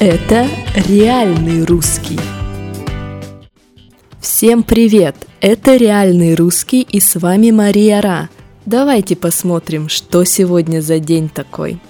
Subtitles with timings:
[0.00, 2.20] Это реальный русский.
[4.20, 5.16] Всем привет!
[5.40, 8.28] Это реальный русский и с вами Мария Ра.
[8.64, 11.80] Давайте посмотрим, что сегодня за день такой.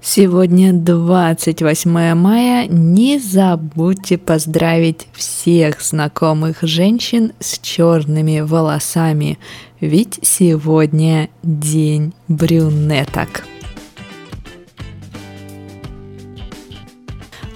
[0.00, 2.68] Сегодня 28 мая.
[2.68, 9.40] Не забудьте поздравить всех знакомых женщин с черными волосами,
[9.80, 13.42] ведь сегодня день брюнеток.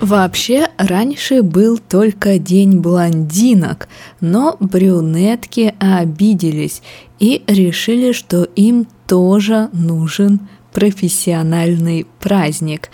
[0.00, 3.86] Вообще, раньше был только день блондинок,
[4.20, 6.80] но брюнетки обиделись
[7.18, 12.88] и решили, что им тоже нужен профессиональный праздник.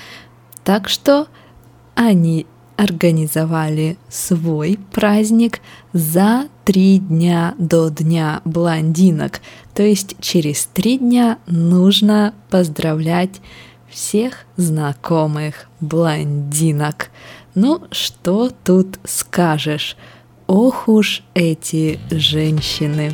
[0.65, 1.29] Так что
[1.95, 2.45] они
[2.77, 5.61] организовали свой праздник
[5.93, 9.41] за три дня до дня блондинок.
[9.75, 13.41] То есть через три дня нужно поздравлять
[13.97, 17.09] всех знакомых блондинок.
[17.55, 19.97] Ну, что тут скажешь?
[20.47, 23.11] Ох уж эти женщины.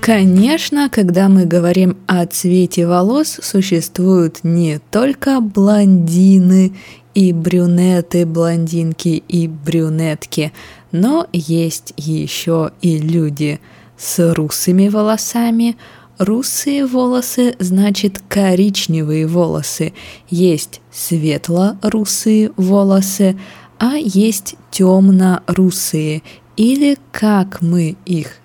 [0.00, 6.76] Конечно, когда мы говорим о цвете волос, существуют не только блондины
[7.14, 10.52] и брюнеты, блондинки и брюнетки,
[10.92, 13.58] но есть еще и люди
[13.96, 15.76] с русыми волосами,
[16.18, 19.92] Русые волосы значит коричневые волосы.
[20.30, 23.36] Есть светло-русые волосы,
[23.78, 26.22] а есть темно-русые.
[26.56, 28.36] Или как мы их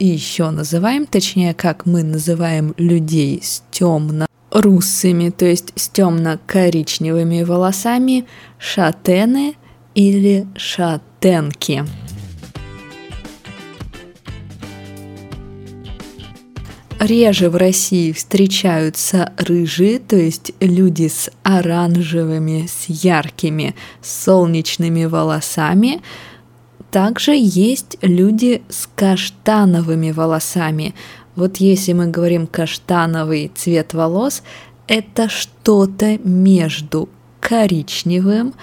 [0.00, 8.24] еще называем, точнее, как мы называем людей с темно русыми, то есть с темно-коричневыми волосами,
[8.58, 9.54] шатены
[9.94, 11.84] или шатенки.
[17.04, 26.02] Реже в России встречаются рыжие, то есть люди с оранжевыми, с яркими солнечными волосами.
[26.90, 30.94] Также есть люди с каштановыми волосами.
[31.36, 34.42] Вот если мы говорим каштановый цвет волос,
[34.86, 37.08] это что-то между
[37.40, 38.54] коричневым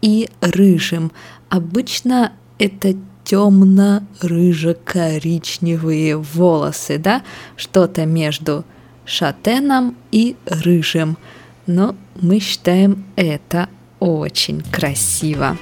[0.00, 1.12] и рыжим.
[1.48, 2.94] Обычно это
[3.24, 7.22] темно-рыжо-коричневые волосы, да,
[7.56, 8.64] что-то между
[9.04, 11.18] шатеном и рыжим.
[11.66, 13.68] Но мы считаем это
[14.00, 15.56] очень красиво.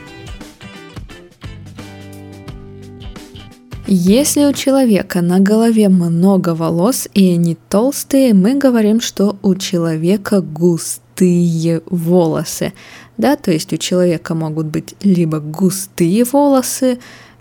[3.93, 10.41] Если у человека на голове много волос и они толстые, мы говорим, что у человека
[10.41, 12.73] густые волосы.
[13.17, 17.01] Да, то есть у человека могут быть либо густые волосы,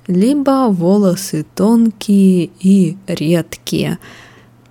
[0.10, 4.00] либо волосы тонкие и редкие.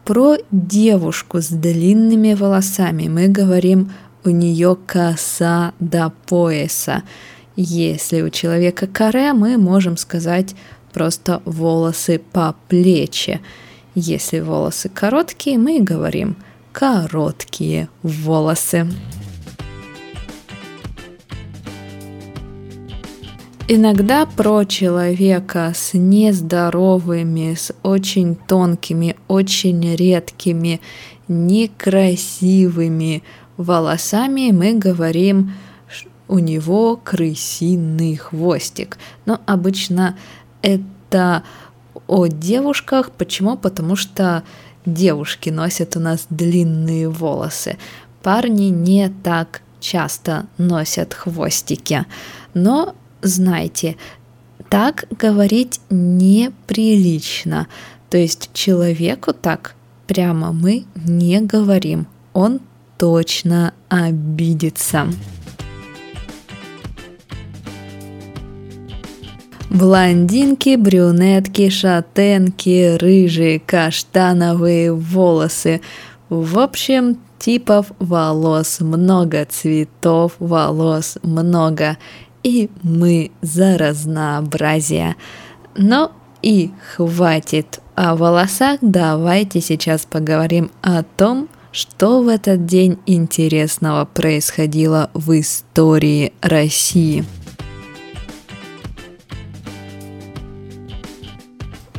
[0.04, 3.92] Про девушку с длинными волосами мы говорим
[4.24, 7.04] у нее коса до пояса.
[7.54, 10.56] Если у человека каре, мы можем сказать
[10.92, 13.40] просто волосы по плечи.
[13.94, 16.36] Если волосы короткие, мы говорим
[16.72, 18.88] короткие волосы.
[23.70, 30.80] Иногда про человека с нездоровыми, с очень тонкими, очень редкими,
[31.28, 33.22] некрасивыми
[33.58, 35.52] волосами мы говорим,
[36.28, 38.96] у него крысиный хвостик.
[39.26, 40.16] Но обычно
[40.62, 41.42] это
[42.06, 43.10] о девушках.
[43.10, 43.58] Почему?
[43.58, 44.44] Потому что
[44.86, 47.76] девушки носят у нас длинные волосы.
[48.22, 52.06] Парни не так часто носят хвостики.
[52.54, 53.96] Но знайте,
[54.68, 57.68] так говорить неприлично.
[58.10, 59.74] То есть человеку так
[60.06, 62.06] прямо мы не говорим.
[62.32, 62.60] Он
[62.98, 65.06] точно обидится.
[69.70, 75.82] Блондинки, брюнетки, шатенки, рыжие, каштановые волосы.
[76.30, 81.98] В общем, типов волос много, цветов волос много
[82.48, 85.14] и мы за разнообразие.
[85.76, 86.12] Но
[86.42, 95.10] и хватит о волосах, давайте сейчас поговорим о том, что в этот день интересного происходило
[95.14, 97.24] в истории России.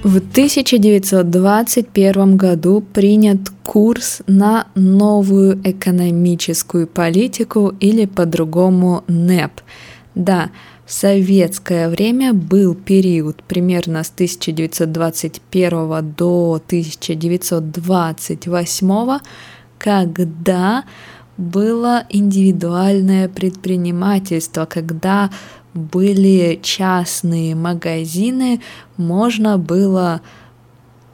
[0.01, 9.51] В 1921 году принят курс на новую экономическую политику или по-другому НЭП–
[10.15, 10.49] да,
[10.85, 19.19] в советское время был период примерно с 1921 до 1928,
[19.77, 20.83] когда
[21.37, 25.29] было индивидуальное предпринимательство, когда
[25.73, 28.61] были частные магазины,
[28.97, 30.21] можно было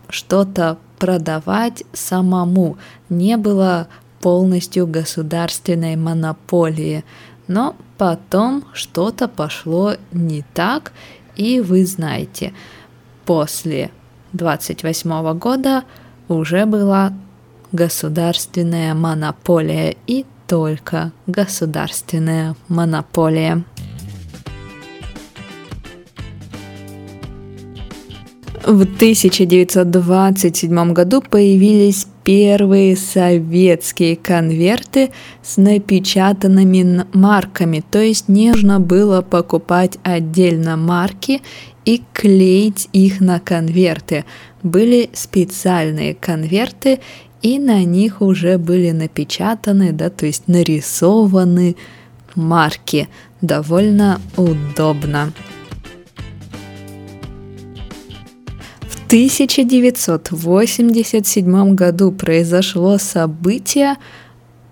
[0.10, 2.78] что-то продавать самому.
[3.10, 3.88] Не было
[4.22, 7.04] полностью государственной монополии.
[7.48, 10.92] Но потом что-то пошло не так,
[11.36, 12.54] и вы знаете,
[13.26, 13.92] после
[14.34, 15.84] 28 года
[16.28, 17.14] уже была
[17.72, 23.64] государственная монополия и только государственная монополия.
[28.66, 35.12] В 1927 году появились первые советские конверты
[35.44, 41.44] с напечатанными марками, то есть не нужно было покупать отдельно марки
[41.86, 44.26] и клеить их на конверты.
[44.64, 47.02] Были специальные конверты,
[47.44, 51.76] и на них уже были напечатаны, да, то есть нарисованы
[52.34, 53.10] марки.
[53.42, 55.32] Довольно удобно.
[59.08, 63.98] 1987 году произошло событие,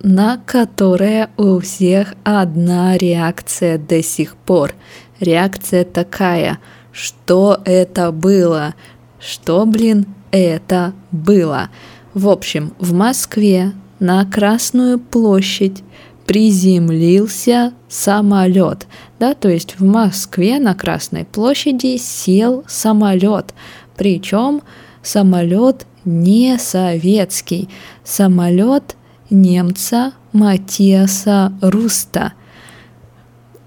[0.02, 4.74] на которое у всех одна реакция до сих пор.
[5.20, 6.58] Реакция такая,
[6.92, 8.74] что это было,
[9.20, 11.70] что, блин, это было.
[12.16, 15.84] В общем, в Москве на Красную площадь
[16.26, 18.88] приземлился самолет.
[19.20, 23.54] Да, то есть в Москве на Красной площади сел самолет.
[23.98, 24.62] Причем
[25.02, 27.70] самолет не советский,
[28.04, 28.96] самолет
[29.30, 32.34] немца Матиаса Руста.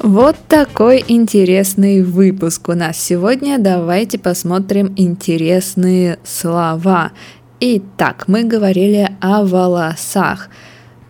[0.00, 3.58] Вот такой интересный выпуск у нас сегодня.
[3.58, 7.10] Давайте посмотрим интересные слова.
[7.60, 10.48] Итак, мы говорили о волосах.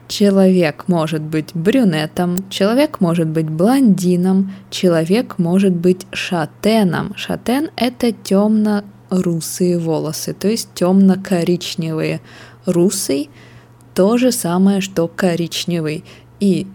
[0.09, 7.15] Человек может быть брюнетом, человек может быть блондином, человек может быть шатеном.
[7.17, 12.23] Шатен– это темно-русые волосы, то есть темно-коричневые.
[12.65, 13.29] Русый–
[13.95, 16.03] то же самое, что коричневый.
[16.41, 16.67] И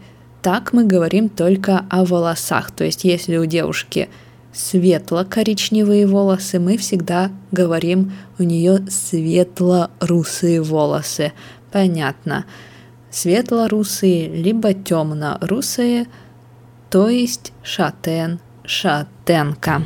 [0.44, 2.70] так мы говорим только о волосах.
[2.70, 4.10] То есть если у девушки
[4.54, 11.34] светло-коричневые волосы, мы всегда говорим у нее светло-русые волосы.
[11.72, 12.46] Понятно
[13.14, 16.08] светло-русые, либо темно-русые,
[16.90, 19.84] то есть шатен, шатенка.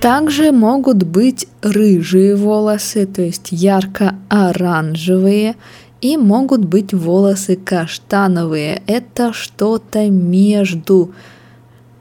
[0.00, 5.56] Также могут быть рыжие волосы, то есть ярко-оранжевые,
[6.06, 8.82] и могут быть волосы каштановые.
[8.86, 11.12] Это что-то между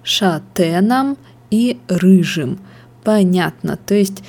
[0.03, 1.17] шатеном
[1.49, 2.59] и рыжим.
[3.03, 3.77] Понятно.
[3.77, 4.23] То есть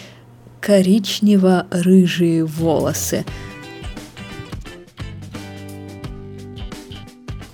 [0.63, 3.27] коричнево-рыжие волосы.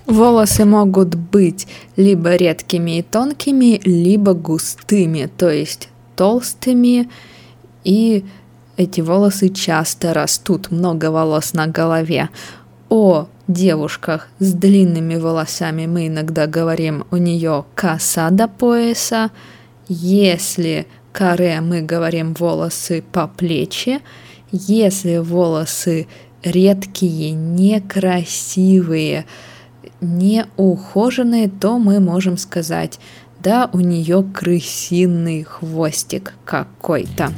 [0.05, 7.09] Волосы могут быть либо редкими и тонкими, либо густыми, то есть толстыми,
[7.83, 8.23] и
[8.77, 12.29] эти волосы часто растут, много волос на голове.
[12.89, 19.31] О девушках с длинными волосами мы иногда говорим, у нее коса до пояса.
[19.87, 24.01] Если каре мы говорим волосы по плечи.
[24.51, 26.07] Если волосы
[26.43, 29.25] редкие, некрасивые,
[30.01, 32.99] не ухоженные, то мы можем сказать,
[33.41, 37.31] да, у нее крысиный хвостик какой-то.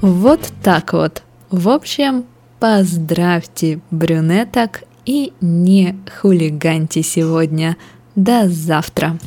[0.00, 1.22] Вот так вот.
[1.50, 2.24] В общем,
[2.58, 7.76] поздравьте брюнеток и не хулиганьте сегодня.
[8.14, 9.18] До завтра!